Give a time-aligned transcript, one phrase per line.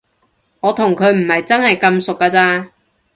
[0.61, 2.71] 我同佢唔係真係咁熟㗎咋